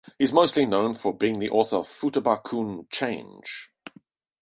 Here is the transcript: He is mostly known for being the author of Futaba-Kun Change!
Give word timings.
He 0.17 0.23
is 0.23 0.33
mostly 0.33 0.65
known 0.65 0.95
for 0.95 1.15
being 1.15 1.37
the 1.37 1.51
author 1.51 1.75
of 1.75 1.87
Futaba-Kun 1.87 2.87
Change! 2.89 3.69